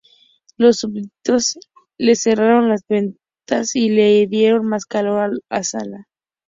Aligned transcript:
Los 0.57 0.77
súbditos 0.77 1.59
le 1.99 2.15
cerraron 2.15 2.69
las 2.69 2.81
ventas 2.89 3.75
y 3.75 3.89
le 3.89 4.25
dieron 4.25 4.65
más 4.65 4.87
calor 4.87 5.19
a 5.19 5.29
la 5.57 5.63
sala. 5.63 6.07